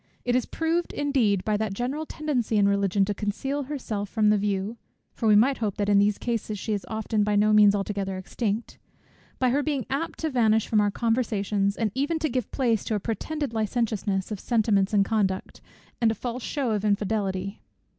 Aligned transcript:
It 0.25 0.35
is 0.35 0.47
proved, 0.47 0.93
indeed, 0.93 1.45
by 1.45 1.57
that 1.57 1.75
general 1.75 2.07
tendency 2.07 2.57
in 2.57 2.67
Religion 2.67 3.05
to 3.05 3.13
conceal 3.13 3.65
herself 3.65 4.09
from 4.09 4.31
the 4.31 4.37
view, 4.39 4.77
(for 5.13 5.27
we 5.27 5.35
might 5.35 5.59
hope 5.59 5.77
that 5.77 5.89
in 5.89 5.99
these 5.99 6.17
cases 6.17 6.57
she 6.57 6.75
often 6.87 7.21
is 7.21 7.25
by 7.25 7.35
no 7.35 7.53
means 7.53 7.75
altogether 7.75 8.17
extinct) 8.17 8.79
by 9.37 9.51
her 9.51 9.61
being 9.61 9.85
apt 9.91 10.17
to 10.21 10.31
vanish 10.31 10.65
from 10.67 10.81
our 10.81 10.89
conversations, 10.89 11.77
and 11.77 11.91
even 11.93 12.17
to 12.17 12.29
give 12.29 12.49
place 12.49 12.83
to 12.85 12.95
a 12.95 12.99
pretended 12.99 13.53
licentiousness 13.53 14.31
of 14.31 14.39
sentiments 14.39 14.91
and 14.91 15.05
conduct, 15.05 15.61
and 16.01 16.09
a 16.09 16.15
false 16.15 16.41
shew 16.41 16.71
of 16.71 16.83
infidelity. 16.83 17.61